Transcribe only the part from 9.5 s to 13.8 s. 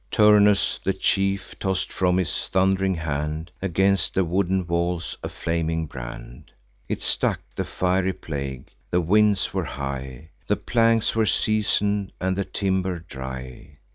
were high; The planks were season'd, and the timber dry.